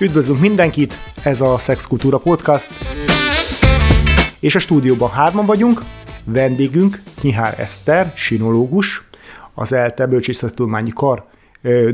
[0.00, 2.72] Üdvözlünk mindenkit, ez a Szexkultúra Podcast,
[4.40, 5.82] és a stúdióban hárman vagyunk,
[6.24, 9.02] vendégünk Nyihár Eszter, sinológus,
[9.54, 11.24] az ELTE Bölcsészettudományi Kar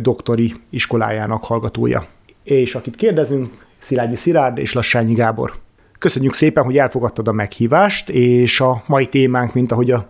[0.00, 2.06] doktori iskolájának hallgatója.
[2.42, 5.52] És akit kérdezünk, Szilágyi Szilárd és Lassányi Gábor.
[5.98, 10.08] Köszönjük szépen, hogy elfogadtad a meghívást, és a mai témánk, mint ahogy a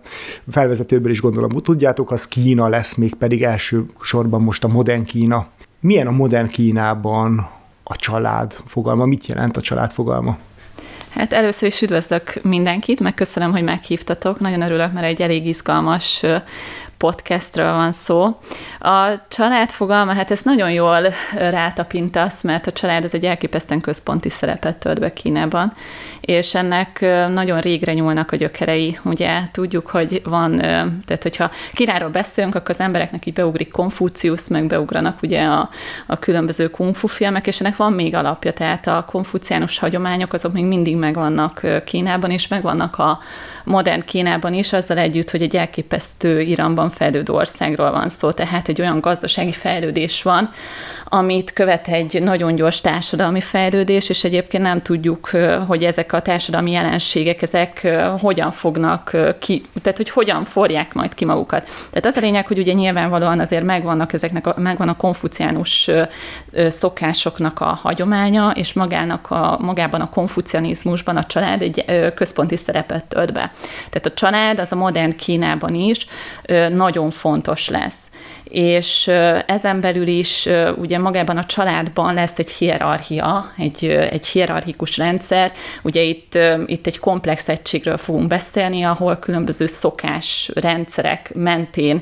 [0.51, 5.47] felvezetőből is gondolom tudjátok, az Kína lesz, még pedig első sorban most a modern Kína.
[5.79, 7.53] Milyen a modern Kínában
[7.87, 9.05] a család fogalma?
[9.05, 10.37] Mit jelent a család fogalma?
[11.09, 14.39] Hát először is üdvözlök mindenkit, meg köszönöm, hogy meghívtatok.
[14.39, 16.23] Nagyon örülök, mert egy elég izgalmas
[16.97, 18.37] podcastről van szó.
[18.79, 20.99] A család fogalma, hát ez nagyon jól
[21.35, 25.73] rátapintasz, mert a család ez egy elképesztően központi szerepet tölt be Kínában,
[26.25, 28.99] és ennek nagyon régre nyúlnak a gyökerei.
[29.03, 30.57] Ugye tudjuk, hogy van,
[31.05, 35.69] tehát hogyha Kínáról beszélünk, akkor az embereknek így beugrik Konfúciusz, meg beugranak ugye a,
[36.05, 40.65] a különböző kungfu filmek, és ennek van még alapja, tehát a konfuciánus hagyományok azok még
[40.65, 43.19] mindig megvannak Kínában, és megvannak a
[43.63, 48.81] modern Kínában is, azzal együtt, hogy egy elképesztő Iranban fejlődő országról van szó, tehát egy
[48.81, 50.49] olyan gazdasági fejlődés van,
[51.09, 55.29] amit követ egy nagyon gyors társadalmi fejlődés, és egyébként nem tudjuk,
[55.67, 57.87] hogy ezek a társadalmi jelenségek, ezek
[58.19, 61.63] hogyan fognak ki, tehát hogy hogyan forják majd ki magukat.
[61.89, 65.89] Tehát az a lényeg, hogy ugye nyilvánvalóan azért megvannak ezeknek, a, megvan a konfuciánus
[66.67, 71.85] szokásoknak a hagyománya, és magának a, magában a konfucianizmusban a család egy
[72.15, 73.51] központi szerepet tölt be.
[73.89, 76.07] Tehát a család az a modern Kínában is
[76.71, 77.97] nagyon fontos lesz
[78.55, 79.07] és
[79.45, 85.51] ezen belül is ugye magában a családban lesz egy hierarchia, egy, egy hierarchikus rendszer,
[85.81, 92.01] ugye itt, itt egy komplex egységről fogunk beszélni, ahol különböző szokás rendszerek mentén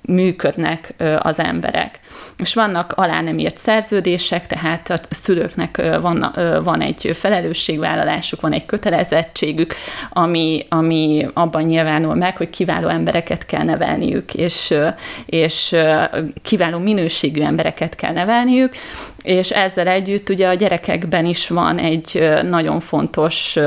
[0.00, 2.00] működnek az emberek.
[2.38, 6.34] És vannak alá nem írt szerződések, tehát a szülőknek van,
[6.64, 9.74] van egy felelősségvállalásuk, van egy kötelezettségük,
[10.10, 14.74] ami, ami abban nyilvánul meg, hogy kiváló embereket kell nevelniük, és,
[15.26, 15.76] és
[16.42, 18.74] kiváló minőségű embereket kell nevelniük,
[19.22, 23.58] és ezzel együtt ugye a gyerekekben is van egy nagyon fontos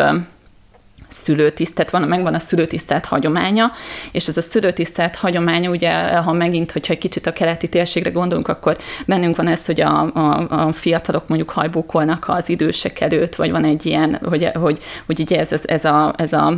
[1.08, 3.72] szülőtisztet, van, megvan a szülőtisztelt hagyománya,
[4.12, 8.48] és ez a szülőtisztelt hagyománya, ugye, ha megint, hogyha egy kicsit a keleti térségre gondolunk,
[8.48, 13.52] akkor bennünk van ez, hogy a, a, a fiatalok mondjuk hajbókolnak az idősek előtt, vagy
[13.52, 16.54] van egy ilyen, hogy, hogy, hogy ugye ez, ez, ez, a, ez a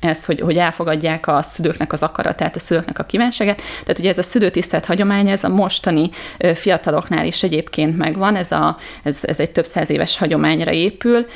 [0.00, 3.62] ez, hogy, hogy elfogadják a szülőknek az akaratát, a szülőknek a kívánságát.
[3.80, 6.10] Tehát ugye ez a szülőtisztelt hagyomány, ez a mostani
[6.54, 11.26] fiataloknál is egyébként megvan, ez, a, ez, ez egy több száz éves hagyományra épül,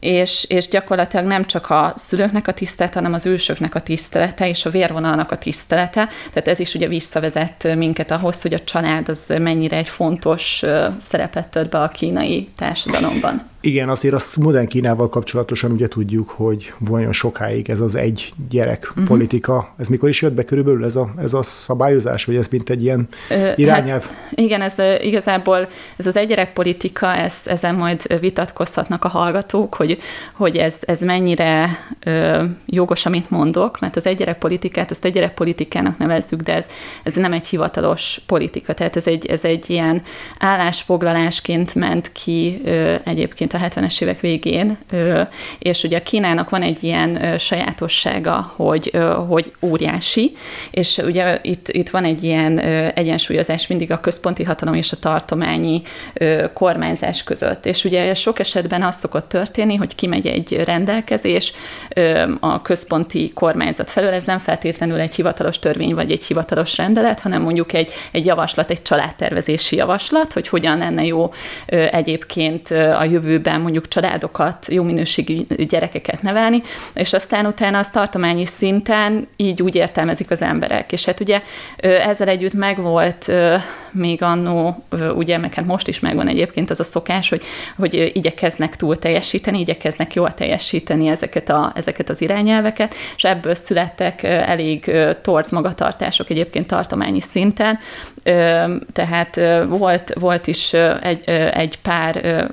[0.00, 4.66] és, és gyakorlatilag nem csak a szülőknek a tisztelete, hanem az ősöknek a tisztelete és
[4.66, 6.08] a vérvonalnak a tisztelete.
[6.32, 10.64] Tehát ez is ugye visszavezet minket ahhoz, hogy a család az mennyire egy fontos
[10.98, 13.42] szerepet tölt be a kínai társadalomban.
[13.60, 18.86] Igen, azért azt modern Kínával kapcsolatosan ugye tudjuk, hogy olyan sokáig ez az egy gyerek
[18.90, 19.06] uh-huh.
[19.06, 19.74] politika.
[19.78, 22.82] Ez mikor is jött be körülbelül ez a, ez a szabályozás, vagy ez mint egy
[22.82, 23.08] ilyen
[23.56, 24.06] irányelv?
[24.06, 29.74] Hát, igen, ez igazából ez az egy gyerek politika, ezt, ezen majd vitatkozhatnak a hallgatók,
[29.74, 29.98] hogy,
[30.32, 31.68] hogy ez, ez mennyire
[32.04, 36.54] ö, jogos, amit mondok, mert az egy gyerek politikát, ezt egy gyerek politikának nevezzük, de
[36.54, 36.66] ez,
[37.02, 40.02] ez nem egy hivatalos politika, tehát ez egy, ez egy ilyen
[40.38, 44.78] állásfoglalásként ment ki ö, egyébként egyébként a 70-es évek végén,
[45.58, 48.92] és ugye Kínának van egy ilyen sajátossága, hogy,
[49.28, 50.36] hogy óriási,
[50.70, 52.58] és ugye itt, itt van egy ilyen
[52.94, 55.82] egyensúlyozás mindig a központi hatalom és a tartományi
[56.52, 57.66] kormányzás között.
[57.66, 61.52] És ugye sok esetben az szokott történni, hogy kimegy egy rendelkezés
[62.40, 67.42] a központi kormányzat felől, ez nem feltétlenül egy hivatalos törvény vagy egy hivatalos rendelet, hanem
[67.42, 71.32] mondjuk egy, egy javaslat, egy családtervezési javaslat, hogy hogyan lenne jó
[71.66, 76.62] egyébként a jövő jövőben mondjuk családokat, jó minőségű gyerekeket nevelni,
[76.94, 80.92] és aztán utána az tartományi szinten így úgy értelmezik az emberek.
[80.92, 81.42] És hát ugye
[81.76, 83.32] ezzel együtt megvolt
[83.90, 84.84] még annó,
[85.14, 87.42] ugye, meg hát most is megvan egyébként az a szokás, hogy,
[87.76, 94.22] hogy igyekeznek túl teljesíteni, igyekeznek jól teljesíteni ezeket, a, ezeket az irányelveket, és ebből születtek
[94.22, 94.92] elég
[95.22, 97.78] torz magatartások egyébként tartományi szinten,
[98.92, 102.46] tehát volt, volt is egy, egy pár,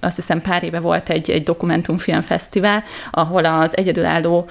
[0.00, 4.48] azt hiszem pár éve volt egy, egy dokumentumfilmfesztivál, ahol az egyedülálló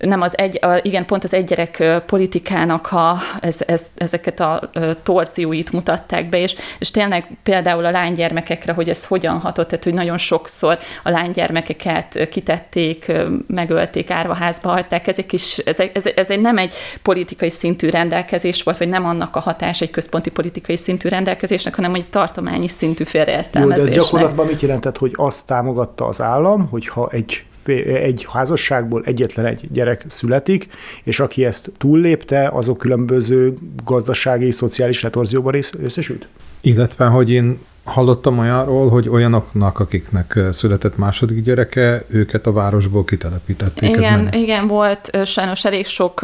[0.00, 4.70] nem az egy, a, igen, pont az egygyerek politikának a, ez, ez, ezeket a
[5.02, 9.94] torzióit mutatták be, és, és tényleg például a lánygyermekekre, hogy ez hogyan hatott, tehát hogy
[9.94, 13.12] nagyon sokszor a lánygyermekeket kitették,
[13.46, 18.78] megölték, árvaházba hagyták, ezek is, ez, ez, ez egy nem egy politikai szintű rendelkezés volt,
[18.78, 23.94] vagy nem annak a hatás egy központi politikai szintű rendelkezésnek, hanem egy tartományi szintű félreértelmezésnek.
[23.94, 29.02] Jó, de ez gyakorlatban mit jelentett, hogy azt támogatta az állam, hogyha egy egy házasságból
[29.04, 30.68] egyetlen egy gyerek születik,
[31.02, 33.54] és aki ezt túllépte, azok különböző
[33.84, 36.28] gazdasági, szociális retorzióban részesült?
[36.60, 43.90] Illetve, hogy én Hallottam olyanról, hogy olyanoknak, akiknek született második gyereke, őket a városból kitelepítették.
[43.90, 46.20] Igen, igen, volt sajnos elég sok,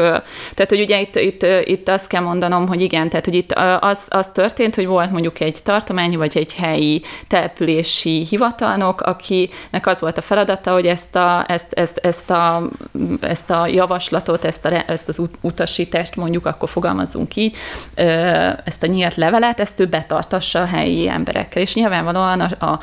[0.54, 4.00] tehát hogy ugye itt, itt, itt azt kell mondanom, hogy igen, tehát hogy itt az,
[4.08, 10.18] az történt, hogy volt mondjuk egy tartományi vagy egy helyi települési hivatalnok, akinek az volt
[10.18, 12.68] a feladata, hogy ezt a, ezt, ezt, ezt a,
[13.20, 17.56] ezt a javaslatot, ezt, a, ezt az utasítást mondjuk, akkor fogalmazunk így,
[18.64, 22.80] ezt a nyílt levelet, ezt ő betartassa a helyi emberek emberekkel, és nyilvánvalóan a, a,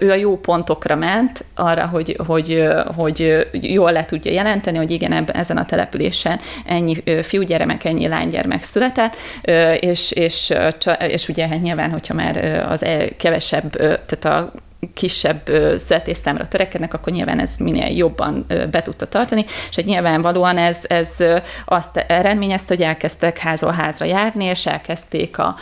[0.00, 2.64] ő a jó pontokra ment arra, hogy, hogy,
[2.96, 8.62] hogy jól le tudja jelenteni, hogy igen, ebben, ezen a településen ennyi fiúgyermek, ennyi lánygyermek
[8.62, 9.16] született,
[9.80, 10.54] és, és,
[11.08, 14.52] és ugye hát nyilván, hogyha már az e, kevesebb, tehát a
[14.94, 15.40] kisebb
[15.76, 21.16] születésszámra törekednek, akkor nyilván ez minél jobban be tudta tartani, és egy nyilvánvalóan ez, ez
[21.64, 25.54] azt eredményezte, hogy elkezdtek házról házra járni, és elkezdték a,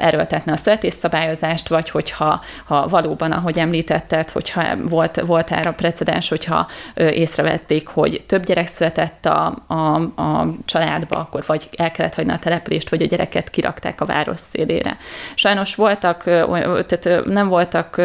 [0.00, 6.68] erőltetni a születésszabályozást, vagy hogyha ha valóban, ahogy említetted, hogyha volt, volt erre precedens, hogyha
[6.94, 9.74] észrevették, hogy több gyerek született a, a,
[10.22, 14.40] a családba, akkor vagy el kellett hagyni a települést, vagy a gyereket kirakták a város
[14.40, 14.96] szélére.
[15.34, 16.22] Sajnos voltak,
[16.86, 18.00] tehát nem voltak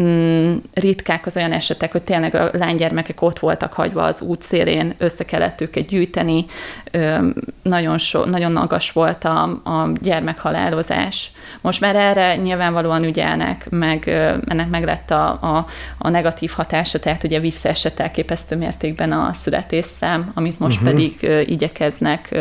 [0.00, 5.24] mm, ritkák az olyan esetek, hogy tényleg a lánygyermekek ott voltak hagyva az útszélén, össze
[5.24, 6.44] kellett őket gyűjteni,
[6.90, 7.28] ö,
[7.62, 11.30] nagyon, so, nagyon magas volt a, a gyermekhalálozás.
[11.60, 14.08] Most már erre nyilvánvalóan ügyelnek, meg
[14.46, 15.66] ennek meg lett a, a,
[15.98, 20.92] a negatív hatása, tehát ugye visszaesett elképesztő mértékben a születésszám, amit most uh-huh.
[20.92, 22.38] pedig igyekeznek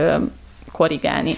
[0.72, 1.36] korrigálni.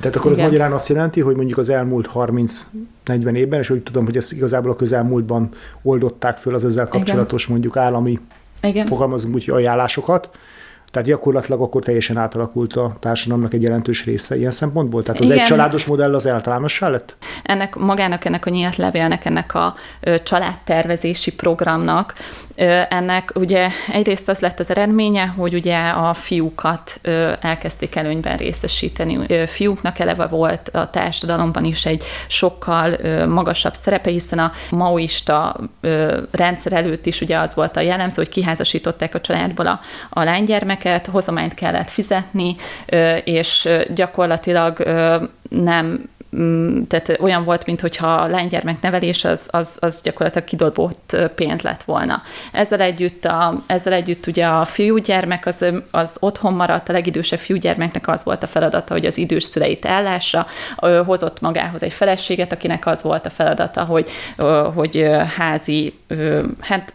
[0.00, 0.44] Tehát akkor Igen.
[0.44, 4.32] ez magyarán azt jelenti, hogy mondjuk az elmúlt 30-40 évben, és úgy tudom, hogy ezt
[4.32, 5.48] igazából a közelmúltban
[5.82, 7.52] oldották föl az ezzel kapcsolatos Igen.
[7.52, 8.20] mondjuk állami
[8.62, 8.86] Igen.
[8.86, 10.30] fogalmazunk úgy ajánlásokat,
[10.94, 15.02] tehát gyakorlatilag akkor teljesen átalakult a társadalomnak egy jelentős része ilyen szempontból?
[15.02, 15.38] Tehát az Igen.
[15.38, 17.16] egy családos modell az általánossá lett?
[17.42, 19.74] Ennek magának, ennek a nyílt levélnek, ennek a
[20.22, 22.14] családtervezési programnak,
[22.88, 27.00] ennek ugye egyrészt az lett az eredménye, hogy ugye a fiúkat
[27.40, 29.46] elkezdték előnyben részesíteni.
[29.46, 32.96] Fiúknak eleve volt a társadalomban is egy sokkal
[33.26, 35.56] magasabb szerepe, hiszen a maoista
[36.30, 40.83] rendszer előtt is ugye az volt a jellemző, hogy kiházasították a családból a, a lánygyermek,
[40.84, 42.56] terméket, hozományt kellett fizetni,
[43.24, 44.78] és gyakorlatilag
[45.48, 46.08] nem
[46.88, 52.22] tehát olyan volt, mintha a lánygyermek nevelés az, az, az gyakorlatilag kidobott pénz lett volna.
[52.52, 58.08] Ezzel együtt, a, ezzel együtt ugye a fiúgyermek az, az otthon maradt, a legidősebb fiúgyermeknek
[58.08, 60.46] az volt a feladata, hogy az idős szüleit ellássa,
[61.06, 64.10] hozott magához egy feleséget, akinek az volt a feladata, hogy,
[64.74, 65.94] hogy házi,
[66.60, 66.92] hát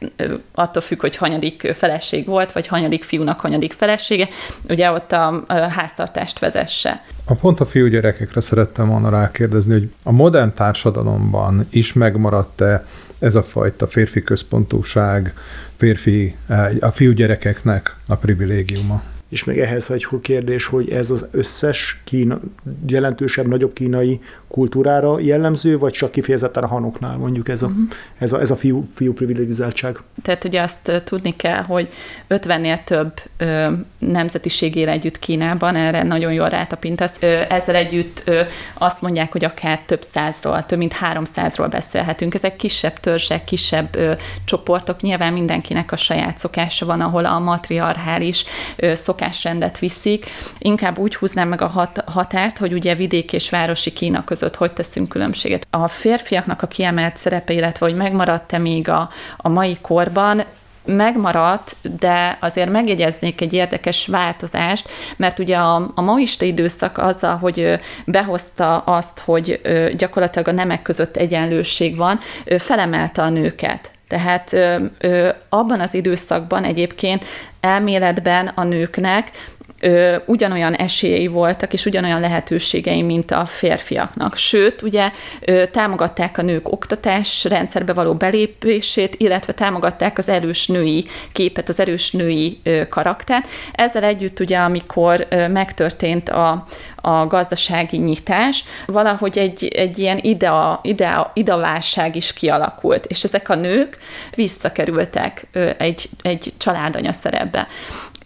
[0.53, 4.27] attól függ, hogy hanyadik feleség volt, vagy hanyadik fiúnak hanyadik felesége,
[4.69, 7.01] ugye ott a háztartást vezesse.
[7.29, 12.85] A pont a fiúgyerekekre szerettem volna rákérdezni, hogy a modern társadalomban is megmaradt-e
[13.19, 15.33] ez a fajta férfi központúság,
[15.79, 19.03] férfi, eh, a fiúgyerekeknek a privilégiuma?
[19.29, 22.39] És még ehhez egy kérdés, hogy ez az összes kína,
[22.87, 27.83] jelentősebb, nagyobb kínai kultúrára jellemző, vagy csak kifejezetten a hanoknál mondjuk ez a, uh-huh.
[28.17, 29.99] ez a, ez a fiú, fiú privilegizáltság?
[30.21, 31.89] Tehát ugye azt tudni kell, hogy
[32.29, 37.17] 50-nél több ö, nemzetiség él együtt Kínában, erre nagyon jól rátapintasz.
[37.19, 38.41] Ö, ezzel együtt ö,
[38.73, 42.33] azt mondják, hogy akár több százról, több mint háromszázról beszélhetünk.
[42.33, 44.13] Ezek kisebb törzsek, kisebb ö,
[44.45, 45.33] csoportok, nyilván
[45.69, 48.45] mindenkinek a saját szokása van, ahol a matriarchális
[48.93, 50.25] szokásrendet viszik.
[50.57, 54.73] Inkább úgy húznám meg a hat, határt, hogy ugye vidék és városi Kína között hogy
[54.73, 55.67] teszünk különbséget.
[55.69, 60.43] A férfiaknak a kiemelt szerepe, illetve hogy megmaradt-e még a, a mai korban,
[60.85, 67.79] megmaradt, de azért megjegyeznék egy érdekes változást, mert ugye a, a maista időszak azzal, hogy
[68.05, 69.61] behozta azt, hogy
[69.97, 72.19] gyakorlatilag a nemek között egyenlőség van,
[72.57, 73.91] felemelte a nőket.
[74.09, 77.25] Tehát ö, ö, abban az időszakban egyébként
[77.59, 79.31] elméletben a nőknek
[79.79, 84.35] ö, ugyanolyan esélyei voltak, és ugyanolyan lehetőségei, mint a férfiaknak.
[84.35, 91.05] Sőt, ugye ö, támogatták a nők oktatás rendszerbe való belépését, illetve támogatták az erős női
[91.31, 93.47] képet, az erős női ö, karaktert.
[93.71, 100.79] Ezzel együtt ugye, amikor ö, megtörtént a, a gazdasági nyitás, valahogy egy, egy ilyen idea,
[100.83, 103.97] idea, idaválság is kialakult, és ezek a nők
[104.35, 107.67] visszakerültek egy, egy családanya szerepbe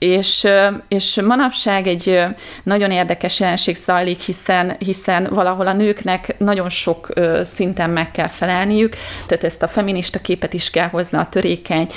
[0.03, 0.47] és,
[0.87, 2.23] és manapság egy
[2.63, 7.07] nagyon érdekes jelenség zajlik, hiszen, hiszen valahol a nőknek nagyon sok
[7.41, 8.95] szinten meg kell felelniük,
[9.27, 11.87] tehát ezt a feminista képet is kell hozni a törékeny,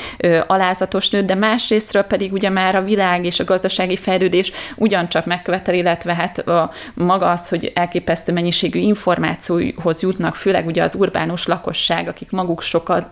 [0.47, 5.75] alázatos nőt, de másrésztről pedig ugye már a világ és a gazdasági fejlődés ugyancsak megkövetel,
[5.75, 12.09] illetve hát a, maga az, hogy elképesztő mennyiségű információhoz jutnak, főleg ugye az urbánus lakosság,
[12.09, 13.07] akik maguk sokat,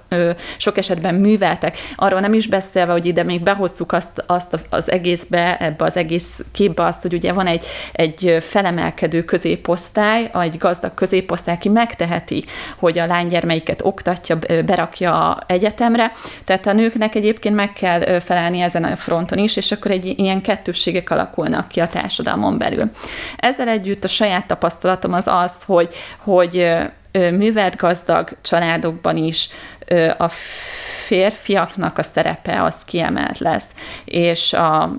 [0.57, 4.91] sok esetben műveltek, arról nem is beszélve, hogy ide még behozzuk azt, azt az az
[4.91, 10.95] egészbe, ebbe az egész képbe azt, hogy ugye van egy, egy felemelkedő középosztály, egy gazdag
[10.95, 12.45] középosztály, aki megteheti,
[12.77, 16.13] hogy a lánygyermeiket oktatja, berakja egyetemre,
[16.45, 20.41] tehát a nőknek egyébként meg kell felelni ezen a fronton is, és akkor egy ilyen
[20.41, 22.91] kettősségek alakulnak ki a társadalmon belül.
[23.37, 26.67] Ezzel együtt a saját tapasztalatom az az, hogy, hogy
[27.19, 29.49] művelt gazdag családokban is
[30.19, 30.29] a
[31.05, 33.67] férfiaknak a szerepe az kiemelt lesz,
[34.05, 34.95] és a,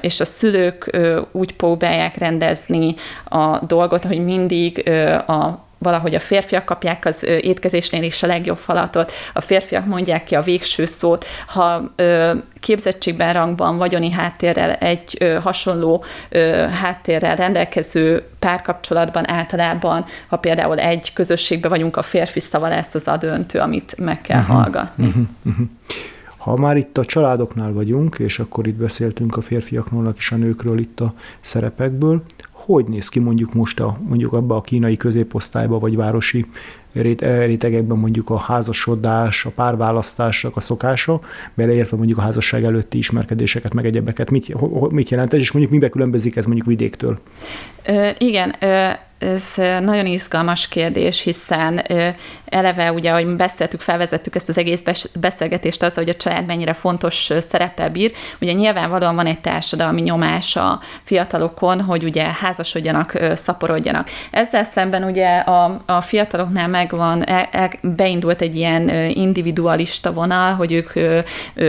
[0.00, 0.98] és a szülők
[1.32, 4.88] úgy próbálják rendezni a dolgot, hogy mindig
[5.26, 10.34] a valahogy a férfiak kapják az étkezésnél is a legjobb falatot, a férfiak mondják ki
[10.34, 11.94] a végső szót, ha
[12.60, 21.12] képzettségben, rangban, vagyoni háttérrel, egy ö, hasonló ö, háttérrel rendelkező párkapcsolatban általában, ha például egy
[21.12, 25.06] közösségben vagyunk, a férfi szava lesz az a döntő, amit meg kell uh-huh, hallgatni.
[25.06, 25.66] Uh-huh, uh-huh.
[26.36, 30.78] Ha már itt a családoknál vagyunk, és akkor itt beszéltünk a férfiakról és a nőkről
[30.78, 32.22] itt a szerepekből,
[32.66, 36.46] hogy néz ki mondjuk most a, mondjuk abba a kínai középosztályba, vagy városi
[36.92, 41.20] rétegekben mondjuk a házasodás, a párválasztásnak a szokása,
[41.54, 44.30] beleértve mondjuk a házasság előtti ismerkedéseket, meg egyebeket.
[44.30, 44.54] Mit,
[44.90, 47.18] mit jelent ez, és mondjuk mibe különbözik ez mondjuk vidéktől?
[47.86, 51.84] Ö, igen, ö, ez nagyon izgalmas kérdés, hiszen
[52.44, 54.82] eleve ugye, ahogy beszéltük, felvezettük ezt az egész
[55.20, 58.12] beszélgetést azzal, hogy a család mennyire fontos szerepe bír.
[58.40, 64.08] Ugye nyilvánvalóan van egy társadalmi nyomás a fiatalokon, hogy ugye házasodjanak, szaporodjanak.
[64.30, 70.72] Ezzel szemben ugye a, a fiataloknál megvan, el, el, beindult egy ilyen individualista vonal, hogy
[70.72, 70.92] ők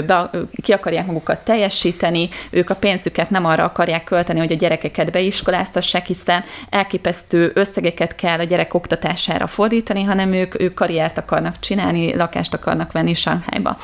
[0.06, 0.30] be,
[0.62, 6.06] ki akarják magukat teljesíteni, ők a pénzüket nem arra akarják költeni, hogy a gyerekeket beiskoláztassák,
[6.06, 12.54] hiszen elképesztő összegeket kell a gyerek oktatására fordítani, hanem ők, ők karriert akarnak csinálni, lakást
[12.54, 13.78] akarnak venni Sankhájba.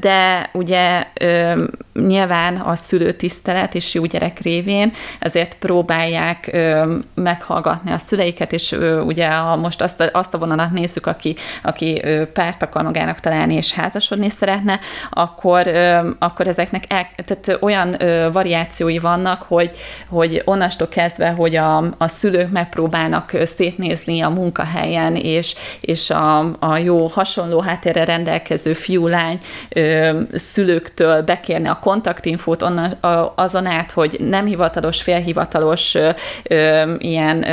[0.00, 1.06] De ugye
[1.94, 6.56] nyilván a szülőtisztelet és jó gyerek révén ezért próbálják
[7.14, 12.02] meghallgatni a szüleiket, és ugye ha most azt a, azt a vonalat nézzük, aki, aki
[12.32, 14.80] párt akar magának találni és házasodni szeretne,
[15.10, 15.68] akkor,
[16.18, 17.96] akkor ezeknek el, tehát olyan
[18.32, 19.70] variációi vannak, hogy,
[20.08, 22.08] hogy onnastól kezdve, hogy a, a
[22.50, 29.38] megpróbálnak szétnézni a munkahelyen, és, és a, a jó hasonló háttérre rendelkező fiú-lány
[30.34, 32.96] szülőktől bekérni a kontaktinfót onnan,
[33.34, 35.96] azon át, hogy nem hivatalos, félhivatalos
[36.98, 37.44] ilyen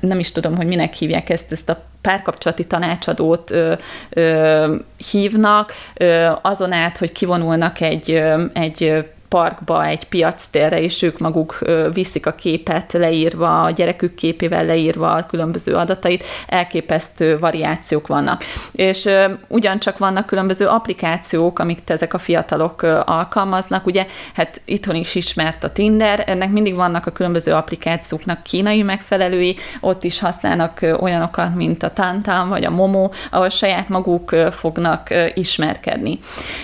[0.00, 3.72] nem is tudom, hogy minek hívják ezt, ezt a párkapcsolati tanácsadót ö,
[4.10, 4.74] ö,
[5.10, 9.04] hívnak, ö, azon át, hogy kivonulnak egy, ö, egy
[9.34, 11.58] parkba, egy piactérre, és ők maguk
[11.92, 18.44] viszik a képet leírva, a gyerekük képével leírva a különböző adatait, elképesztő variációk vannak.
[18.72, 19.08] És
[19.48, 25.72] ugyancsak vannak különböző applikációk, amiket ezek a fiatalok alkalmaznak, ugye, hát itthon is ismert a
[25.72, 31.92] Tinder, ennek mindig vannak a különböző applikációknak kínai megfelelői, ott is használnak olyanokat, mint a
[31.92, 36.18] Tantan vagy a Momo, ahol saját maguk fognak ismerkedni.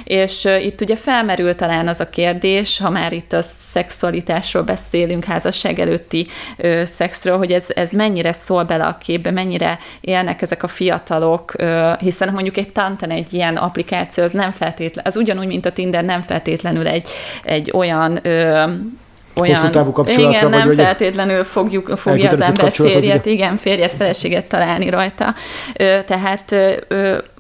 [0.04, 5.24] És itt ugye felmerül talán az a kérdés, kérdés, ha már itt a szexualitásról beszélünk,
[5.24, 6.26] házasság előtti
[6.56, 11.54] ö, szexről, hogy ez, ez mennyire szól bele a képbe, mennyire élnek ezek a fiatalok,
[11.56, 15.72] ö, hiszen mondjuk egy Tantan egy ilyen applikáció, az nem feltétlen, az ugyanúgy, mint a
[15.72, 17.08] Tinder, nem feltétlenül egy,
[17.42, 18.64] egy olyan ö,
[19.40, 23.56] olyan, hosszú távú kapcsolatra, igen, nem vagy feltétlenül fogjuk, fogja az ember férjet, igen.
[23.56, 25.34] férjet, feleséget találni rajta.
[26.06, 26.54] Tehát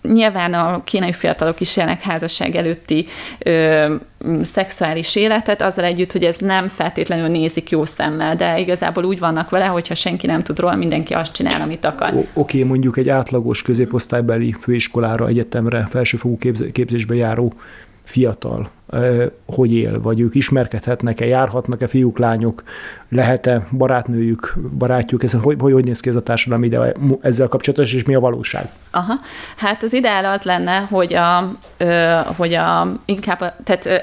[0.02, 3.06] nyilván a kínai fiatalok is élnek házasság előtti
[3.38, 3.94] ö,
[4.42, 9.50] szexuális életet, azzal együtt, hogy ez nem feltétlenül nézik jó szemmel, de igazából úgy vannak
[9.50, 12.08] vele, hogyha senki nem tud róla, mindenki azt csinál, amit akar.
[12.08, 16.38] Oké, okay, mondjuk egy átlagos középosztálybeli főiskolára, egyetemre, felsőfokú
[16.72, 17.52] képzésbe járó
[18.02, 18.70] fiatal
[19.46, 22.62] hogy él, vagy ők ismerkedhetnek-e, járhatnak-e fiúk, lányok,
[23.08, 27.94] lehet-e barátnőjük, barátjuk, ez, hogy, hogy, hogy néz ki ez a társadalom ide ezzel kapcsolatos,
[27.94, 28.68] és mi a valóság?
[28.90, 29.14] Aha,
[29.56, 33.96] hát az ideál az lenne, hogy a, ö, hogy a inkább, tehát ö,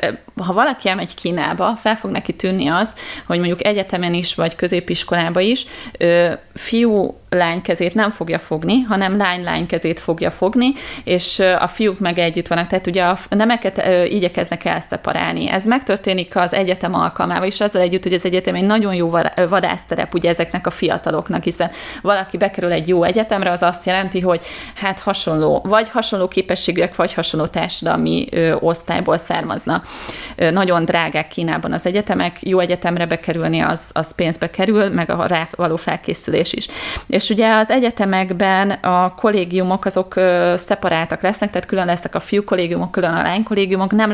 [0.44, 2.94] ha valaki elmegy Kínába, fel fog neki tűnni az,
[3.25, 5.65] hogy mondjuk egyetemen is, vagy középiskolába is
[5.98, 12.00] ö, fiú lány kezét nem fogja fogni, hanem lány-lány kezét fogja fogni, és a fiúk
[12.00, 12.67] meg együtt vannak.
[12.67, 15.50] Tehát ugye a nemeket igyekeznek elszeparálni.
[15.50, 19.18] Ez megtörténik az egyetem alkalmával, és azzal együtt, hogy az egyetem egy nagyon jó
[19.50, 24.46] vadászterep ugye ezeknek a fiataloknak, hiszen valaki bekerül egy jó egyetemre, az azt jelenti, hogy
[24.76, 29.88] hát hasonló, vagy hasonló képességűek, vagy hasonló társadalmi ö, osztályból származnak.
[30.36, 35.26] Ö, nagyon drágák Kínában az egyetemek, jó egyetemre bekerülni az, az pénzbe kerül, meg a
[35.26, 36.68] rá való felkészülés is.
[37.08, 42.44] És ugye az egyetemekben a kollégiumok azok ö, szeparáltak lesznek, tehát külön lesznek a fiú
[42.44, 44.12] kollégiumok, külön a lány kollégiumok, nem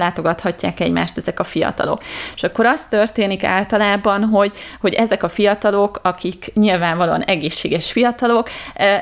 [0.53, 2.01] látogathatják egymást ezek a fiatalok.
[2.36, 8.50] És akkor az történik általában, hogy, hogy ezek a fiatalok, akik nyilvánvalóan egészséges fiatalok,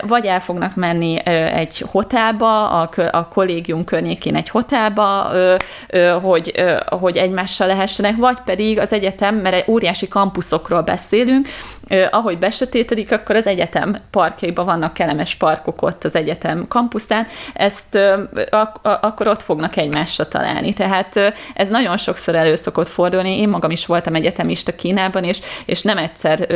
[0.01, 5.31] vagy el fognak menni egy hotelba, a, a kollégium környékén egy hotelba,
[6.21, 6.53] hogy,
[6.85, 11.47] hogy egymással lehessenek, vagy pedig az egyetem, mert óriási kampuszokról beszélünk,
[12.11, 17.99] ahogy besötétedik, akkor az egyetem parkjaiban vannak kellemes parkok ott az egyetem kampuszán, ezt
[18.49, 20.73] ak- akkor ott fognak egymásra találni.
[20.73, 21.19] Tehát
[21.53, 23.39] ez nagyon sokszor elő szokott fordulni.
[23.39, 26.47] Én magam is voltam egyetemista Kínában, és, és nem egyszer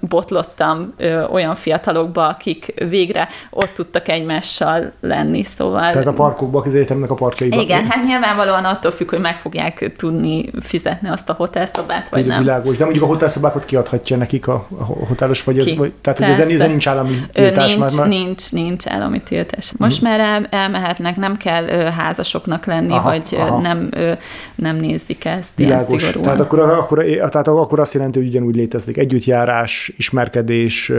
[0.00, 0.94] botlottam
[1.30, 5.90] olyan fiatalokba, akik végre ott tudtak egymással lenni, szóval...
[5.90, 7.60] Tehát a parkokba, az egyetemnek a parkjaiban.
[7.60, 12.38] Igen, hát nyilvánvalóan attól függ, hogy meg fogják tudni fizetni azt a hotelszobát, vagy nem.
[12.38, 16.28] Világos, de mondjuk a hotelszobákat kiadhatja nekik a, a hotelos, vagy ez, vagy, tehát hogy
[16.28, 19.72] ezen, ezen nincs állami tiltás nincs, már, Nincs, nincs állami tiltás.
[19.76, 20.08] Most hmm.
[20.08, 23.60] már el, elmehetnek, nem kell ö, házasoknak lenni, aha, vagy aha.
[23.60, 24.12] nem ö,
[24.54, 25.88] nem nézik ezt Világos.
[25.88, 26.24] ilyen szigorúan.
[26.24, 30.92] Tehát akkor, akkor, tehát akkor azt jelenti, hogy ugyanúgy létezik együttjárás, ismerkedés,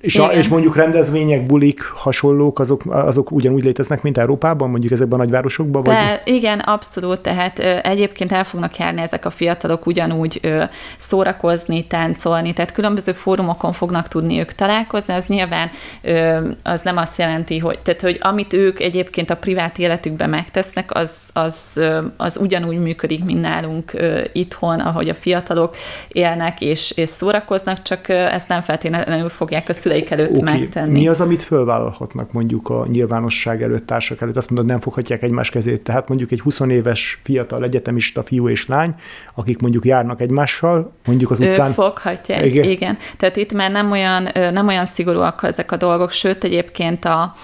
[0.00, 5.18] és, a, és mondjuk rendezvények, bulik, hasonlók, azok, azok ugyanúgy léteznek, mint Európában, mondjuk ezekben
[5.18, 5.82] a nagyvárosokban?
[5.82, 5.94] Vagy?
[5.94, 10.62] De, igen, abszolút, tehát ö, egyébként el fognak járni ezek a fiatalok ugyanúgy ö,
[10.96, 15.70] szórakozni, táncolni, tehát különböző fórumokon fognak tudni ők találkozni, az nyilván
[16.02, 20.94] ö, az nem azt jelenti, hogy, tehát, hogy amit ők egyébként a privát életükben megtesznek,
[20.94, 21.80] az, az,
[22.16, 25.76] az ugyanúgy működik, mint nálunk ö, itthon, ahogy a fiatalok
[26.08, 30.58] élnek és, és szórakoznak, csak ezt nem feltétlenül fogják a szüleik előtt okay.
[30.58, 30.92] megtenni.
[30.92, 34.36] Mi az, amit fölvállalhatnak mondjuk a nyilvánosság előtt, társak előtt?
[34.36, 35.80] Azt mondod, nem foghatják egymás kezét.
[35.80, 38.94] Tehát mondjuk egy 20 éves fiatal egyetemista fiú és lány,
[39.34, 41.68] akik mondjuk járnak egymással, mondjuk az utcán.
[41.68, 42.64] Ők foghatják, igen.
[42.64, 42.98] igen.
[43.16, 47.34] Tehát itt már nem olyan, nem olyan szigorúak ezek a dolgok, sőt egyébként a,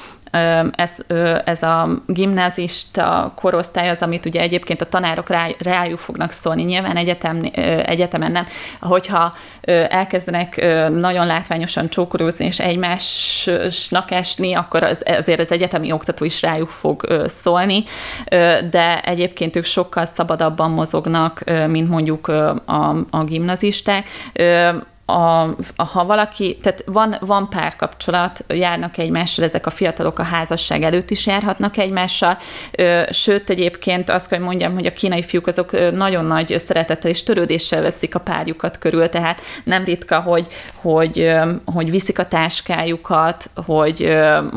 [0.70, 0.96] ez,
[1.44, 6.62] ez a gimnázista korosztály az, amit ugye egyébként a tanárok rá, rájuk fognak szólni.
[6.62, 7.50] Nyilván egyetem,
[7.84, 8.46] egyetemen nem.
[8.80, 9.34] Hogyha
[9.88, 10.56] elkezdenek
[10.90, 17.24] nagyon látványosan csókolózni és egymásnak esni, akkor az, azért az egyetemi oktató is rájuk fog
[17.26, 17.84] szólni,
[18.70, 24.06] de egyébként ők sokkal szabadabban mozognak, mint mondjuk a, a gimnazisták
[25.10, 25.42] a,
[25.76, 31.10] a, ha valaki, tehát van, van párkapcsolat, járnak egymással, ezek a fiatalok a házasság előtt
[31.10, 32.38] is járhatnak egymással,
[32.72, 37.22] ö, sőt egyébként azt kell mondjam, hogy a kínai fiúk azok nagyon nagy szeretettel és
[37.22, 41.32] törődéssel veszik a párjukat körül, tehát nem ritka, hogy, hogy,
[41.64, 44.16] hogy viszik a táskájukat, hogy,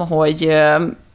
[0.10, 0.54] hogy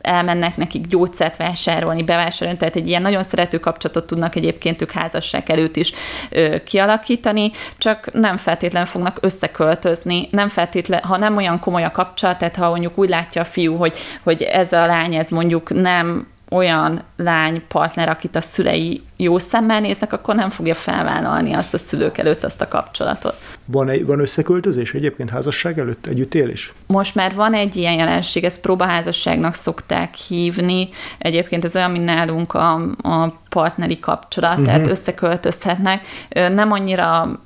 [0.00, 5.50] elmennek nekik gyógyszert vásárolni, bevásárolni, tehát egy ilyen nagyon szerető kapcsolatot tudnak egyébként ők házasság
[5.50, 5.92] előtt is
[6.30, 12.38] ö, kialakítani, csak nem feltétlenül fognak összeköltözni, nem feltétlen, ha nem olyan komoly a kapcsolat,
[12.38, 16.26] tehát ha mondjuk úgy látja a fiú, hogy, hogy ez a lány, ez mondjuk nem
[16.50, 21.78] olyan lány partner, akit a szülei jó szemmel néznek, akkor nem fogja felvállalni azt a
[21.78, 23.36] szülők előtt azt a kapcsolatot.
[23.70, 26.72] Van, egy, van összeköltözés egyébként házasság előtt, együttélés?
[26.86, 30.88] Most már van egy ilyen jelenség, ezt próbaházasságnak szokták hívni.
[31.18, 34.66] Egyébként ez olyan, mint nálunk a, a partneri kapcsolat, uh-huh.
[34.66, 36.06] tehát összeköltözhetnek.
[36.30, 37.40] Nem annyira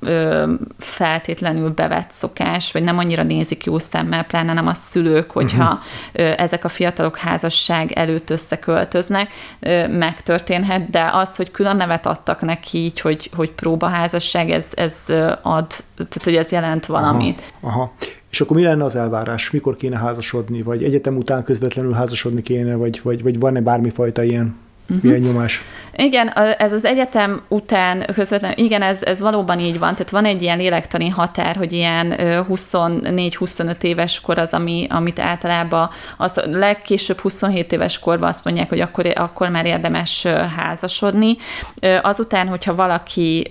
[0.78, 6.40] feltétlenül bevett szokás, vagy nem annyira nézik jó szemmel, pláne nem a szülők, hogyha uh-huh.
[6.40, 9.30] ezek a fiatalok házasság előtt összeköltöznek,
[9.88, 15.04] megtörténhet, de az, hogy külön nevet adtak neki így, hogy, hogy próbaházasság, ez, ez
[15.42, 15.66] ad,
[16.12, 17.53] tehát hogy ez jelent valamit.
[17.61, 17.92] Aha, aha.
[18.31, 19.51] És akkor mi lenne az elvárás?
[19.51, 20.62] Mikor kéne házasodni?
[20.62, 22.75] Vagy egyetem után közvetlenül házasodni kéne?
[22.75, 24.57] Vagy, vagy, vagy van-e bármifajta ilyen
[25.01, 25.62] milyen nyomás?
[25.96, 29.92] Igen, ez az egyetem után közvetlenül, igen, ez, ez valóban így van.
[29.92, 35.90] Tehát van egy ilyen lélektani határ, hogy ilyen 24-25 éves kor az, ami, amit általában
[36.16, 41.37] az legkésőbb 27 éves korban azt mondják, hogy akkor, akkor már érdemes házasodni.
[42.03, 43.51] Azután, hogyha valaki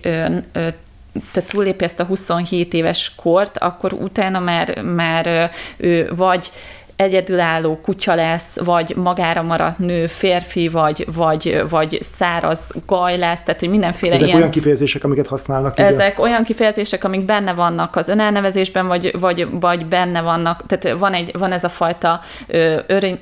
[1.31, 6.51] tehát túllépi ezt a 27 éves kort, akkor utána már, már ő vagy
[7.01, 13.59] egyedülálló kutya lesz, vagy magára maradt nő, férfi, vagy, vagy, vagy száraz gaj lesz, tehát
[13.59, 14.39] hogy mindenféle Ezek ilyen...
[14.39, 15.79] olyan kifejezések, amiket használnak.
[15.79, 16.29] Ezek ugye?
[16.29, 21.37] olyan kifejezések, amik benne vannak az önelnevezésben, vagy, vagy, vagy benne vannak, tehát van, egy,
[21.37, 22.19] van ez a fajta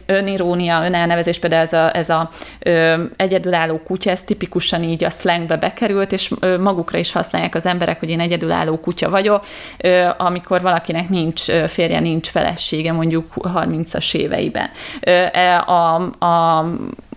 [0.06, 5.58] önirónia, önelnevezés, például ez a, ez a ö, egyedülálló kutya, ez tipikusan így a slangbe
[5.58, 9.46] bekerült, és magukra is használják az emberek, hogy én egyedülálló kutya vagyok,
[9.78, 13.34] ö, amikor valakinek nincs férje, nincs felesége, mondjuk
[13.70, 14.70] 30-as éveiben.
[15.00, 16.66] E, a, a,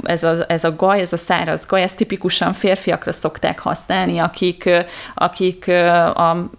[0.02, 4.70] ez, a, ez a gaj, ez a száraz gaj, ezt tipikusan férfiakra szokták használni, akik,
[5.14, 5.68] akik
[6.14, 6.50] a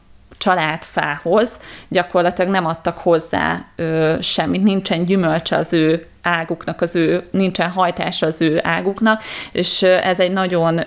[0.43, 7.69] családfához gyakorlatilag nem adtak hozzá ö, semmit, nincsen gyümölcse az ő águknak, az ő, nincsen
[7.69, 10.79] hajtása az ő águknak, és ez egy nagyon,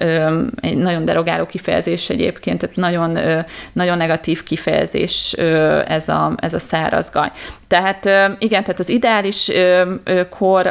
[0.60, 3.18] egy nagyon derogáló kifejezés egyébként, tehát nagyon,
[3.72, 5.32] nagyon negatív kifejezés
[5.86, 7.30] ez a, ez a szárazgaj.
[7.68, 8.04] Tehát
[8.38, 9.50] igen, tehát az ideális
[10.30, 10.66] kor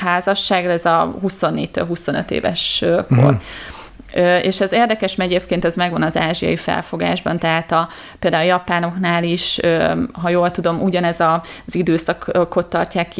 [0.00, 3.32] házasságra ez a 24-25 éves kor.
[3.32, 3.36] Mm.
[4.42, 9.24] És ez érdekes, mert egyébként ez megvan az ázsiai felfogásban, tehát a, például a japánoknál
[9.24, 9.60] is,
[10.12, 13.12] ha jól tudom, ugyanez az időszakot tartják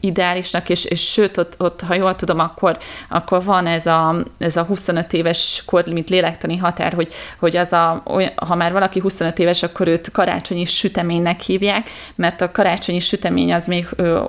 [0.00, 4.56] ideálisnak, és, és sőt, ott, ott, ha jól tudom, akkor, akkor van ez a, ez
[4.56, 8.02] a 25 éves korlimit lélektani határ, hogy, hogy az a,
[8.36, 13.66] ha már valaki 25 éves, akkor őt karácsonyi süteménynek hívják, mert a karácsonyi sütemény az
[13.66, 13.88] még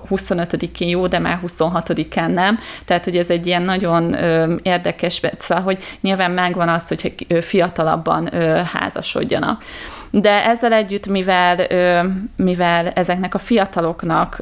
[0.09, 2.59] 25-én jó, de már 26-án nem.
[2.85, 4.15] Tehát, hogy ez egy ilyen nagyon
[4.61, 8.29] érdekes, szóval, hogy hogy nyilván megvan az, hogy fiatalabban
[8.73, 9.63] házasodjanak.
[10.09, 11.67] De ezzel együtt, mivel,
[12.35, 14.39] mivel ezeknek a fiataloknak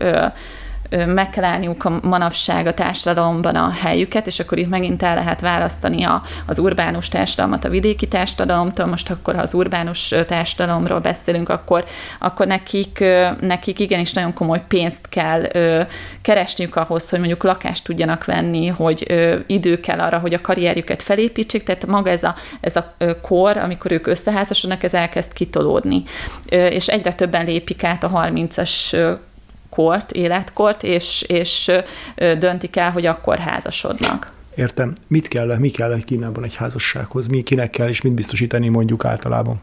[1.06, 5.42] meg kell állniuk a manapság a társadalomban a helyüket, és akkor itt megint el lehet
[5.42, 8.86] választani a, az urbánus társadalmat a vidéki társadalomtól.
[8.86, 11.86] Most akkor, ha az urbánus társadalomról beszélünk, akkor,
[12.20, 13.04] akkor nekik,
[13.40, 15.42] nekik igenis nagyon komoly pénzt kell
[16.22, 19.06] keresniük ahhoz, hogy mondjuk lakást tudjanak venni, hogy
[19.48, 23.92] idő kell arra, hogy a karrierjüket felépítsék, tehát maga ez a, ez a kor, amikor
[23.92, 26.04] ők összeházasodnak, ez elkezd kitolódni.
[26.50, 28.96] És egyre többen lépik át a 30-as
[29.76, 31.72] kort, életkort, és, és
[32.16, 34.32] döntik el, hogy akkor házasodnak.
[34.56, 34.96] Értem.
[35.08, 37.28] Mit kell, mi kell Kínában egy házassághoz?
[37.28, 39.62] Mi kinek kell, és mit biztosítani mondjuk általában?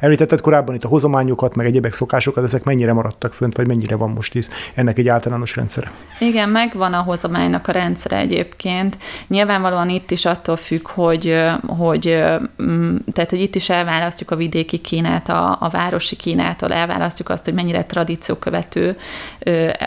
[0.00, 4.10] Említetted korábban itt a hozományokat, meg egyébek szokásokat, ezek mennyire maradtak fönt, vagy mennyire van
[4.10, 5.90] most is ennek egy általános rendszere?
[6.18, 8.98] Igen, megvan a hozománynak a rendszere egyébként.
[9.26, 12.24] Nyilvánvalóan itt is attól függ, hogy, hogy,
[12.62, 17.44] mm, tehát, hogy itt is elválasztjuk a vidéki Kínát a, a városi Kínától, elválasztjuk azt,
[17.44, 18.96] hogy mennyire tradíciókövető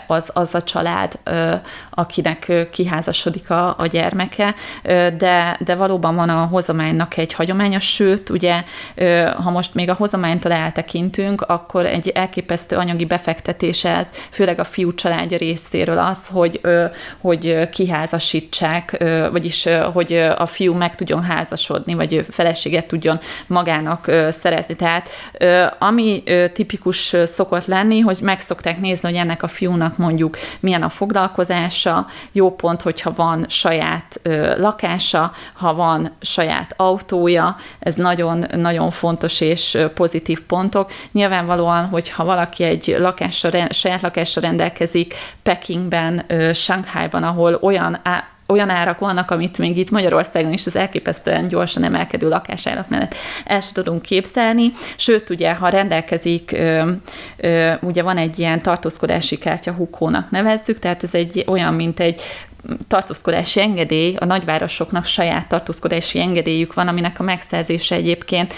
[0.06, 1.18] az, az a család,
[1.90, 4.54] akinek kiházasodik a, a gyermeke,
[5.18, 8.62] de, de valóban van a hozománynak egy hagyománya, sőt, ugye
[9.46, 14.94] ha most még a hozománytól eltekintünk, akkor egy elképesztő anyagi befektetése ez, főleg a fiú
[14.94, 16.60] családja részéről az, hogy,
[17.20, 24.76] hogy kiházasítsák, vagyis hogy a fiú meg tudjon házasodni, vagy feleséget tudjon magának szerezni.
[24.76, 25.08] Tehát
[25.78, 30.88] ami tipikus szokott lenni, hogy meg szokták nézni, hogy ennek a fiúnak mondjuk milyen a
[30.88, 34.20] foglalkozása, jó pont, hogyha van saját
[34.56, 40.90] lakása, ha van saját autója, ez nagyon-nagyon fontos fontos és pozitív pontok.
[41.12, 48.00] Nyilvánvalóan, hogyha valaki egy lakással, saját lakással rendelkezik Pekingben, Shanghaiban, ahol olyan
[48.48, 53.60] olyan árak vannak, amit még itt Magyarországon is az elképesztően gyorsan emelkedő lakásárak mellett el
[53.60, 54.72] sem tudunk képzelni.
[54.96, 56.90] Sőt, ugye, ha rendelkezik, ö,
[57.36, 62.20] ö, ugye van egy ilyen tartózkodási kártya hukónak nevezzük, tehát ez egy olyan, mint egy
[62.88, 68.54] tartózkodási engedély, a nagyvárosoknak saját tartózkodási engedélyük van, aminek a megszerzése egyébként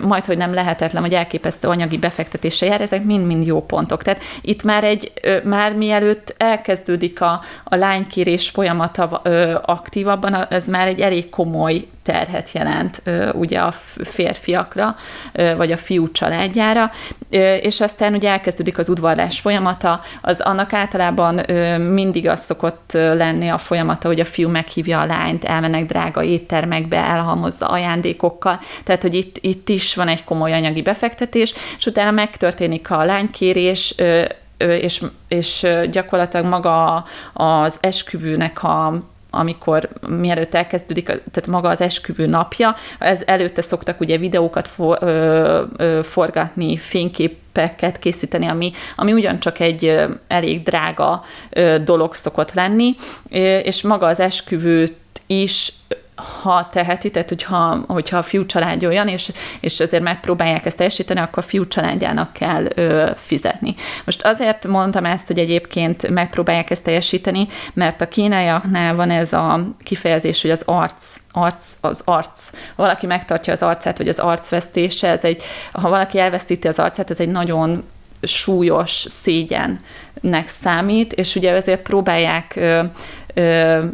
[0.00, 4.02] majd, hogy nem lehetetlen, vagy elképesztő anyagi befektetése jár, ezek mind-mind jó pontok.
[4.02, 5.12] Tehát itt már egy,
[5.44, 9.04] már mielőtt elkezdődik a, a lánykérés folyamata
[9.64, 13.72] aktívabban, ez már egy elég komoly terhet jelent ugye a
[14.04, 14.96] férfiakra,
[15.56, 16.90] vagy a fiú családjára,
[17.60, 21.40] és aztán ugye elkezdődik az udvarlás folyamata, az annak általában
[21.80, 26.96] mindig az szokott lenni a folyamata, hogy a fiú meghívja a lányt, elmennek drága éttermekbe,
[26.96, 32.90] elhalmozza ajándékokkal, tehát hogy itt, itt is van egy komoly anyagi befektetés, és utána megtörténik
[32.90, 33.94] a lánykérés,
[34.58, 39.02] és, és gyakorlatilag maga az esküvőnek a
[39.36, 45.62] amikor mielőtt elkezdődik, tehát maga az esküvő napja, ez előtte szoktak ugye videókat for, ö,
[45.76, 51.24] ö, forgatni, fényképeket készíteni, ami, ami ugyancsak egy elég drága
[51.84, 52.94] dolog szokott lenni,
[53.62, 54.96] és maga az esküvőt
[55.26, 55.72] is
[56.42, 61.20] ha teheti, tehát hogyha, hogyha a fiú családja olyan, és, és azért megpróbálják ezt teljesíteni,
[61.20, 63.74] akkor a fiú családjának kell ö, fizetni.
[64.04, 69.60] Most azért mondtam ezt, hogy egyébként megpróbálják ezt teljesíteni, mert a kínaiaknál van ez a
[69.82, 72.50] kifejezés, hogy az arc, arc, az arc.
[72.76, 77.20] Valaki megtartja az arcát, vagy az arcvesztése, ez egy, ha valaki elvesztíti az arcát, ez
[77.20, 77.84] egy nagyon
[78.22, 82.82] súlyos szégyennek számít, és ugye ezért próbálják ö,
[83.34, 83.84] ö,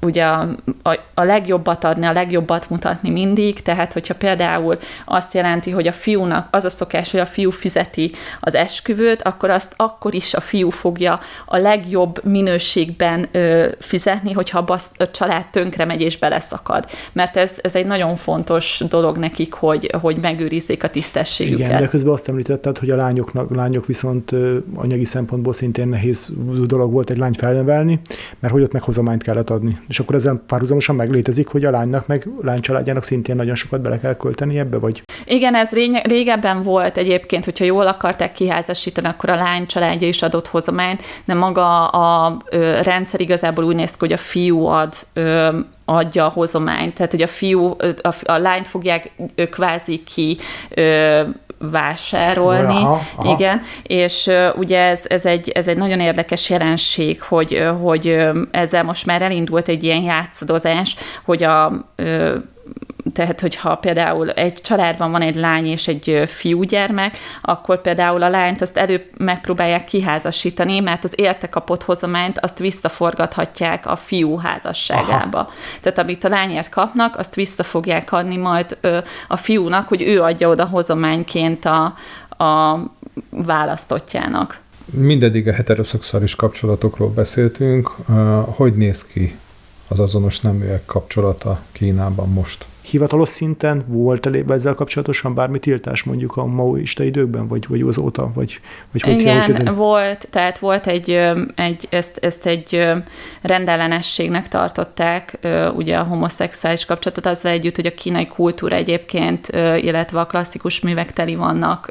[0.00, 0.48] ugye a,
[0.82, 5.92] a, a legjobbat adni, a legjobbat mutatni mindig, tehát hogyha például azt jelenti, hogy a
[5.92, 10.40] fiúnak az a szokás, hogy a fiú fizeti az esküvőt, akkor azt akkor is a
[10.40, 16.18] fiú fogja a legjobb minőségben ö, fizetni, hogyha a, basz, a család tönkre megy és
[16.18, 16.86] beleszakad.
[17.12, 21.66] Mert ez, ez egy nagyon fontos dolog nekik, hogy, hogy megőrizzék a tisztességüket.
[21.66, 24.32] Igen, de közben azt említetted, hogy a lányoknak, lányok viszont
[24.74, 26.32] anyagi szempontból szintén nehéz
[26.66, 28.00] dolog volt egy lány felnevelni,
[28.38, 32.06] mert hogy ott meg hozományt kellett adni és akkor ezen párhuzamosan meglétezik, hogy a lánynak
[32.06, 35.02] meg lány családjának szintén nagyon sokat bele kell költeni ebbe, vagy?
[35.24, 35.70] Igen, ez
[36.02, 41.34] régebben volt egyébként, hogyha jól akarták kiházasítani, akkor a lány családja is adott hozományt, de
[41.34, 42.42] maga a, a
[42.82, 47.22] rendszer igazából úgy néz ki, hogy a fiú ad ö, adja a hozományt, tehát hogy
[47.22, 49.10] a fiú, a, a lányt fogják
[49.50, 50.38] kvázi ki
[50.74, 51.22] ö,
[51.60, 52.76] vásárolni.
[52.76, 53.32] Aha, aha.
[53.32, 59.06] Igen, és ugye ez, ez, egy, ez egy nagyon érdekes jelenség, hogy, hogy ezzel most
[59.06, 61.86] már elindult egy ilyen játszadozás, hogy a
[63.14, 68.60] tehát hogyha például egy családban van egy lány és egy fiúgyermek, akkor például a lányt
[68.60, 75.38] azt előbb megpróbálják kiházasítani, mert az érte kapott hozományt azt visszaforgathatják a fiú házasságába.
[75.38, 75.52] Aha.
[75.80, 78.78] Tehát amit a lányért kapnak, azt vissza fogják adni majd
[79.28, 81.94] a fiúnak, hogy ő adja oda hozományként a,
[82.44, 82.78] a
[83.30, 84.58] választottjának.
[84.84, 87.88] Mindeddig a heteroszexuális kapcsolatokról beszéltünk.
[88.56, 89.36] Hogy néz ki
[89.90, 92.66] az azonos neműek kapcsolata Kínában most?
[92.90, 98.30] hivatalos szinten volt elég ezzel kapcsolatosan bármi tiltás mondjuk a maoista időkben, vagy, vagy azóta,
[98.34, 98.60] vagy,
[98.92, 101.10] vagy hogy Igen, kell, volt, tehát volt egy,
[101.54, 102.88] egy ezt, ezt egy
[103.42, 105.38] rendellenességnek tartották,
[105.74, 111.12] ugye a homoszexuális kapcsolatot azzal együtt, hogy a kínai kultúra egyébként, illetve a klasszikus művek
[111.12, 111.90] teli vannak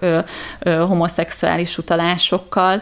[0.64, 2.82] homoszexuális utalásokkal,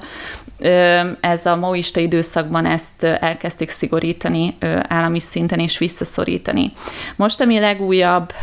[1.19, 6.71] ez a maoista időszakban ezt elkezdték szigorítani állami szinten és visszaszorítani.
[7.15, 8.33] Most, ami legújabb,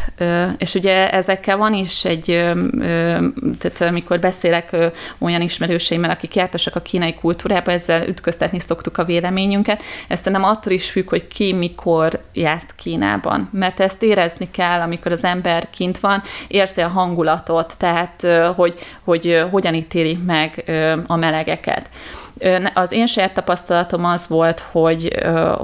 [0.59, 2.25] és ugye ezekkel van is egy,
[3.59, 4.77] tehát amikor beszélek
[5.19, 10.73] olyan ismerőseimmel, akik jártasak a kínai kultúrába, ezzel ütköztetni szoktuk a véleményünket, ezt nem attól
[10.73, 15.99] is függ, hogy ki mikor járt Kínában, mert ezt érezni kell, amikor az ember kint
[15.99, 20.65] van, érzi a hangulatot, tehát hogy, hogy hogyan ítéli meg
[21.07, 21.89] a melegeket.
[22.75, 25.17] Az én saját tapasztalatom az volt, hogy,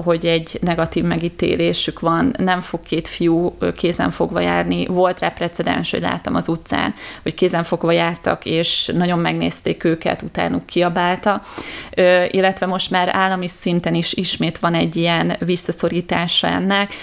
[0.03, 4.85] hogy egy negatív megítélésük van, nem fog két fiú kézen fogva járni.
[4.85, 10.21] Volt rá precedens, hogy láttam az utcán, hogy kézen fogva jártak, és nagyon megnézték őket,
[10.21, 11.41] utánuk kiabálta.
[12.29, 16.93] Illetve most már állami szinten is ismét van egy ilyen visszaszorítása ennek.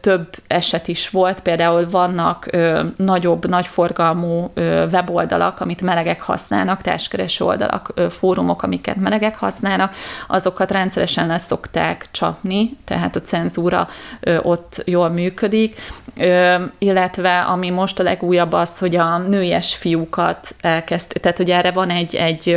[0.00, 2.50] Több eset is volt, például vannak
[2.96, 4.50] nagyobb, nagyforgalmú
[4.92, 9.94] weboldalak, amit melegek használnak, társkereső oldalak, fórumok, amiket melegek használnak,
[10.26, 13.88] azokat rendszeresen leszokták csapni, tehát a cenzúra
[14.42, 15.80] ott jól működik,
[16.78, 21.90] illetve ami most a legújabb az, hogy a nőies fiúkat elkezd, tehát hogy erre van
[21.90, 22.56] egy, egy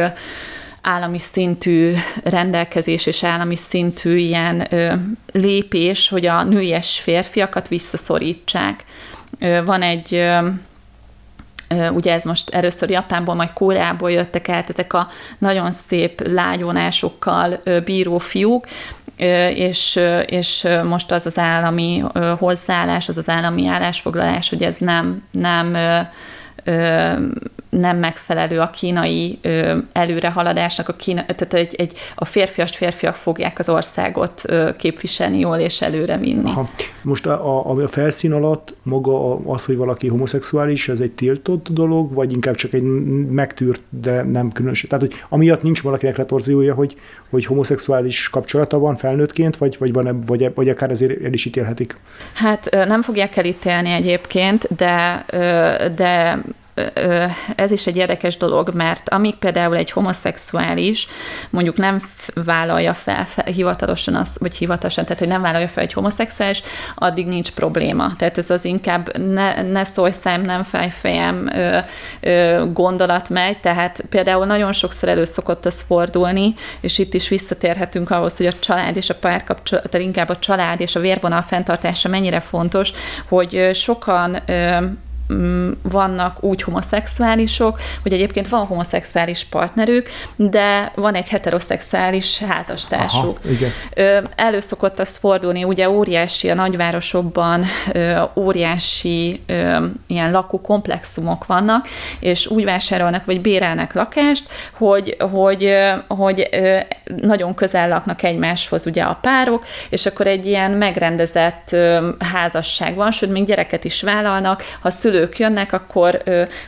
[0.81, 4.67] állami szintű rendelkezés és állami szintű ilyen
[5.31, 8.83] lépés, hogy a nőies férfiakat visszaszorítsák.
[9.65, 10.29] Van egy
[11.93, 15.07] ugye ez most először Japánból, majd Koreából jöttek át ezek a
[15.37, 18.65] nagyon szép lágyvonásokkal bíró fiúk,
[19.55, 22.03] és, és most az az állami
[22.37, 25.77] hozzáállás, az az állami állásfoglalás, hogy ez nem, nem
[27.71, 33.59] nem megfelelő a kínai ö, előrehaladásnak, a, kína, tehát egy, egy, a férfias férfiak fogják
[33.59, 36.49] az országot ö, képviselni jól és előre vinni.
[36.49, 36.69] Aha.
[37.01, 42.13] Most a, a, a felszín alatt maga az, hogy valaki homoszexuális, ez egy tiltott dolog,
[42.13, 42.83] vagy inkább csak egy
[43.29, 44.81] megtűrt, de nem különös.
[44.89, 46.95] Tehát, hogy amiatt nincs valakinek retorziója, hogy,
[47.29, 51.97] hogy homoszexuális kapcsolata van felnőttként, vagy, vagy, van, vagy, vagy akár ezért el is ítélhetik?
[52.33, 55.25] Hát nem fogják elítélni egyébként, de,
[55.95, 56.41] de
[57.55, 61.07] ez is egy érdekes dolog, mert amíg például egy homoszexuális
[61.49, 62.01] mondjuk nem
[62.33, 66.63] vállalja fel, fel hivatalosan, az, vagy hivatalosan, tehát hogy nem vállalja fel egy homoszexuális,
[66.95, 68.15] addig nincs probléma.
[68.17, 71.77] Tehát ez az inkább ne, ne szólj szem, nem fejfejem ö,
[72.19, 78.11] ö, gondolat megy, tehát például nagyon sokszor elő szokott az fordulni, és itt is visszatérhetünk
[78.11, 82.09] ahhoz, hogy a család és a párkapcsolat, tehát inkább a család és a vérvonal fenntartása
[82.09, 82.91] mennyire fontos,
[83.27, 84.41] hogy sokan
[84.81, 84.85] Mm,
[85.81, 93.39] vannak úgy homoszexuálisok, hogy egyébként van homoszexuális partnerük, de van egy heteroszexuális házastársuk.
[93.43, 93.71] Aha, igen.
[94.35, 97.65] Elő szokott az fordulni, ugye óriási a nagyvárosokban,
[98.35, 99.41] óriási
[100.07, 101.87] ilyen lakókomplexumok vannak,
[102.19, 104.43] és úgy vásárolnak, vagy bérelnek lakást,
[104.77, 105.75] hogy, hogy,
[106.07, 106.49] hogy
[107.21, 111.75] nagyon közel laknak egymáshoz ugye a párok, és akkor egy ilyen megrendezett
[112.33, 116.23] házasság van, sőt, még gyereket is vállalnak, ha szülő szülők jönnek, akkor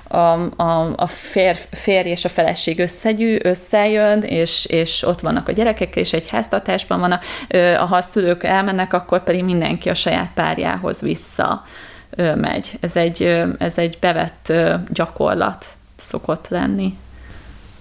[0.08, 5.52] a, a, a fér, férj és a feleség összegyű, összejön, és, és ott vannak a
[5.52, 7.12] gyerekek, és egy háztartásban van.
[7.12, 7.20] A,
[7.86, 11.64] ha a szülők elmennek, akkor pedig mindenki a saját párjához vissza
[12.36, 12.78] megy.
[12.80, 14.54] Ez egy, ez egy bevett
[14.90, 15.66] gyakorlat
[16.00, 16.98] szokott lenni.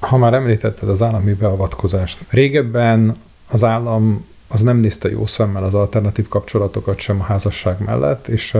[0.00, 3.16] Ha már említetted az állami beavatkozást, régebben
[3.48, 8.56] az állam az nem nézte jó szemmel az alternatív kapcsolatokat sem a házasság mellett, és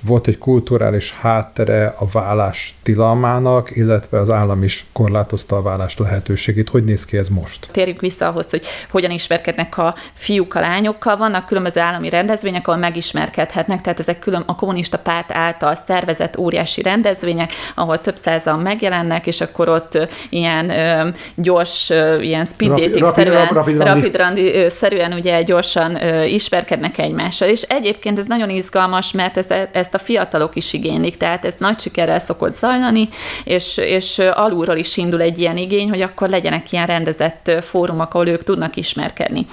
[0.00, 6.68] volt egy kulturális háttere a vállás tilalmának, illetve az állam is korlátozta a vállást lehetőségét.
[6.68, 7.68] Hogy néz ki ez most?
[7.72, 11.16] Térjünk vissza ahhoz, hogy hogyan ismerkednek a fiúk a lányokkal.
[11.16, 16.82] Vannak különböző állami rendezvények, ahol megismerkedhetnek, tehát ezek külön a kommunista párt által szervezett óriási
[16.82, 23.06] rendezvények, ahol több százan megjelennek, és akkor ott ilyen ö, gyors, ö, ilyen speed dating
[23.06, 27.48] szerűen, rapid, rapid randi szerűen ugye gyorsan ö, ismerkednek egymással.
[27.48, 31.54] És egyébként ez nagyon izgalmas, mert ez, ez ezt a fiatalok is igénylik, tehát ez
[31.58, 33.08] nagy sikerrel szokott zajlani,
[33.44, 38.28] és, és alulról is indul egy ilyen igény, hogy akkor legyenek ilyen rendezett fórumok, ahol
[38.28, 39.46] ők tudnak ismerkedni.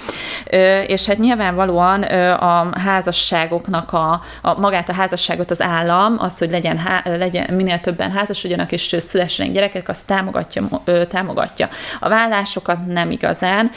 [0.87, 6.79] És hát nyilvánvalóan a házasságoknak, a, a magát a házasságot az állam, az, hogy legyen,
[7.03, 10.63] legyen minél többen házasodjanak és szülessenek gyerekek, azt támogatja,
[11.09, 11.69] támogatja.
[11.99, 13.69] A vállásokat nem igazán.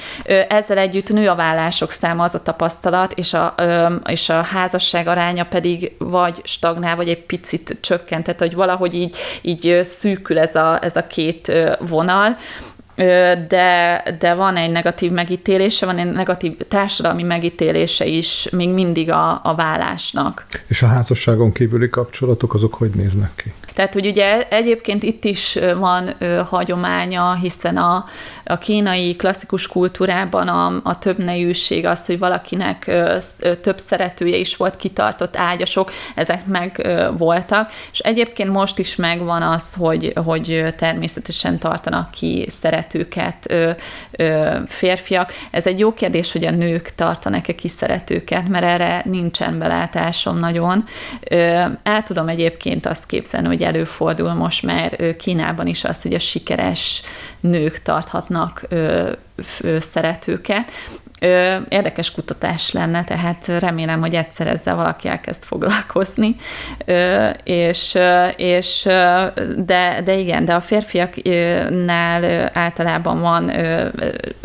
[0.49, 3.55] Ezzel együtt nő a vállások száma, az a tapasztalat, és a,
[4.07, 9.16] és a házasság aránya pedig vagy stagnál, vagy egy picit csökkent, tehát hogy valahogy így,
[9.42, 12.37] így szűkül ez a, ez a két vonal
[13.48, 19.40] de, de van egy negatív megítélése, van egy negatív társadalmi megítélése is még mindig a,
[19.42, 20.46] a vállásnak.
[20.66, 23.52] És a házasságon kívüli kapcsolatok azok hogy néznek ki?
[23.74, 28.04] Tehát, hogy ugye egyébként itt is van ö, hagyománya, hiszen a,
[28.44, 34.37] a kínai klasszikus kultúrában a, a több nejűség, az, hogy valakinek ö, ö, több szeretője
[34.37, 40.12] is volt, kitartott ágyasok, ezek meg ö, voltak, és egyébként most is megvan az, hogy,
[40.24, 43.70] hogy természetesen tartanak ki szeretőket ö,
[44.11, 45.33] ö, férfiak.
[45.51, 50.85] Ez egy jó kérdés, hogy a nők tartanak-e ki szeretőket, mert erre nincsen belátásom nagyon.
[51.83, 57.03] El tudom egyébként azt képzelni, hogy előfordul most már Kínában is az, hogy a sikeres
[57.40, 58.66] nők tarthatnak
[59.79, 60.70] szeretőket.
[61.68, 66.37] Érdekes kutatás lenne, tehát remélem, hogy egyszer ezzel valaki elkezd foglalkozni,
[67.44, 67.98] és,
[68.37, 68.83] és
[69.57, 73.50] de, de igen, de a férfiaknál általában van,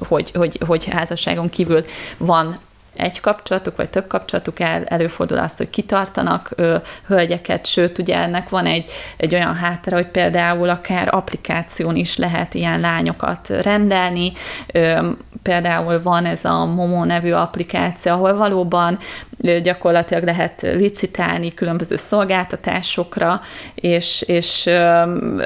[0.08, 1.86] hogy, hogy, hogy házasságon kívül
[2.18, 2.58] van
[2.96, 8.50] egy kapcsolatuk, vagy több kapcsolatuk el, előfordul azt, hogy kitartanak ö, hölgyeket, sőt, ugye ennek
[8.50, 14.32] van egy, egy olyan háttere, hogy például akár applikáción is lehet ilyen lányokat rendelni,
[14.74, 15.10] ö,
[15.44, 18.98] például van ez a Momo nevű applikáció, ahol valóban
[19.62, 23.42] gyakorlatilag lehet licitálni különböző szolgáltatásokra,
[23.76, 24.70] és, és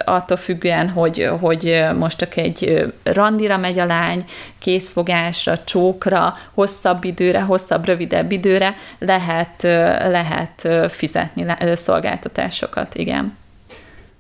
[0.06, 4.26] attól függően, hogy, hogy most csak egy randira megy a lány,
[4.60, 9.62] készfogásra, csókra, hosszabb időre, hosszabb, rövidebb időre lehet,
[10.10, 13.38] lehet fizetni szolgáltatásokat, igen.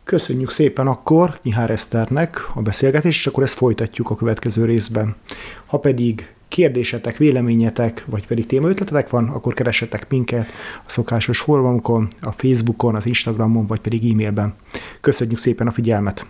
[0.07, 5.15] Köszönjük szépen akkor Kihár Eszternek a beszélgetést, és akkor ezt folytatjuk a következő részben.
[5.65, 10.47] Ha pedig kérdésetek, véleményetek, vagy pedig témaötletetek van, akkor keressetek minket
[10.85, 14.53] a szokásos forumokon, a Facebookon, az Instagramon, vagy pedig e-mailben.
[15.01, 16.25] Köszönjük szépen a figyelmet!